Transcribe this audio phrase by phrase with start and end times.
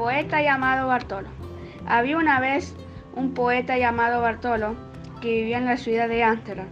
[0.00, 1.28] Poeta llamado Bartolo.
[1.86, 2.74] Había una vez
[3.14, 4.74] un poeta llamado Bartolo
[5.20, 6.68] que vivía en la ciudad de Ámsterdam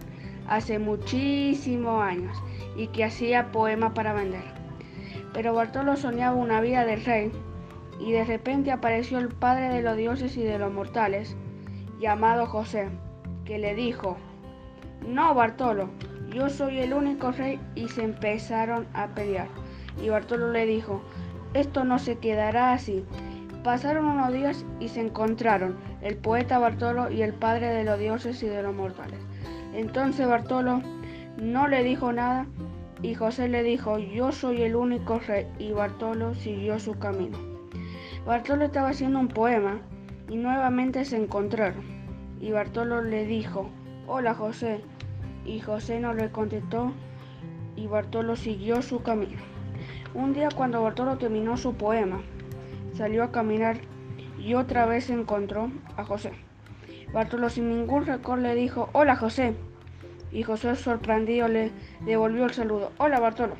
[0.47, 2.35] hace muchísimos años
[2.75, 4.41] y que hacía poemas para vender.
[5.31, 7.31] Pero Bartolo soñaba una vida de rey
[7.99, 11.37] y de repente apareció el padre de los dioses y de los mortales,
[11.99, 12.89] llamado José,
[13.45, 14.17] que le dijo,
[15.07, 15.91] no Bartolo,
[16.33, 19.49] yo soy el único rey y se empezaron a pelear.
[20.01, 21.03] Y Bartolo le dijo,
[21.53, 23.05] esto no se quedará así.
[23.63, 28.41] Pasaron unos días y se encontraron el poeta Bartolo y el padre de los dioses
[28.43, 29.19] y de los mortales.
[29.73, 30.81] Entonces Bartolo
[31.37, 32.45] no le dijo nada
[33.01, 37.37] y José le dijo, yo soy el único rey y Bartolo siguió su camino.
[38.25, 39.79] Bartolo estaba haciendo un poema
[40.29, 41.83] y nuevamente se encontraron
[42.39, 43.69] y Bartolo le dijo,
[44.07, 44.81] hola José,
[45.45, 46.91] y José no le contestó
[47.75, 49.58] y Bartolo siguió su camino.
[50.15, 52.21] Un día cuando Bartolo terminó su poema,
[52.93, 53.77] salió a caminar
[54.39, 56.31] y otra vez encontró a José.
[57.13, 59.53] Bartolo sin ningún récord le dijo, hola José.
[60.31, 61.71] Y José sorprendido le
[62.05, 63.53] devolvió el saludo, hola Bartolo.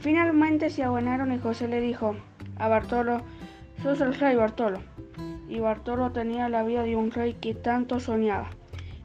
[0.00, 2.16] Finalmente se abonaron y José le dijo
[2.58, 3.22] a Bartolo,
[3.82, 4.80] sos el rey Bartolo.
[5.48, 8.50] Y Bartolo tenía la vida de un rey que tanto soñaba.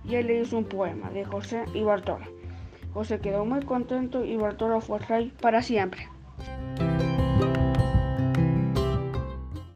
[0.03, 2.25] Y él le hizo un poema de José y Bartolo.
[2.93, 6.09] José quedó muy contento y Bartolo fue rey para siempre.